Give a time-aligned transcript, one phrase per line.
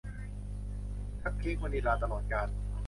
[1.21, 2.47] คัพเค้กวานิลลาตลอดกาล